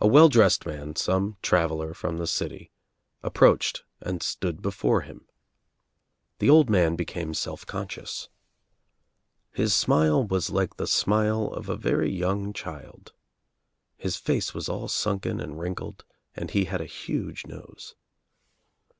I 0.00 0.04
A 0.06 0.08
well 0.08 0.28
dressed 0.28 0.66
man, 0.66 0.96
some 0.96 1.36
traveler 1.42 1.94
from 1.94 2.16
the 2.16 2.26
city,» 2.26 2.72
approached 3.22 3.84
and 4.00 4.20
stood 4.20 4.60
before 4.60 5.02
him. 5.02 5.28
The 6.40 6.50
old 6.50 6.68
man 6.68 6.96
became 6.96 7.34
self 7.34 7.64
conscious. 7.64 8.30
His 9.52 9.72
smile 9.72 10.24
was 10.26 10.50
like 10.50 10.74
the 10.74 10.88
smile 10.88 11.52
of 11.52 11.68
a 11.68 11.76
very 11.76 12.10
young 12.10 12.52
child. 12.52 13.12
His 13.96 14.16
face 14.16 14.54
was 14.54 14.68
all 14.68 14.88
sunken 14.88 15.38
and 15.40 15.56
wrinkled 15.56 16.04
and 16.34 16.50
he 16.50 16.64
had 16.64 16.80
a 16.80 16.84
huge 16.84 17.46
nose. 17.46 17.94